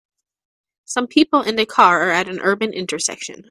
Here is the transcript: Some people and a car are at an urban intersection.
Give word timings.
Some 0.85 1.05
people 1.05 1.41
and 1.41 1.59
a 1.59 1.65
car 1.67 2.07
are 2.09 2.09
at 2.09 2.27
an 2.27 2.39
urban 2.39 2.73
intersection. 2.73 3.35